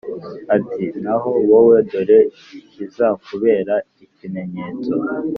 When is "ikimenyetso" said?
4.05-4.93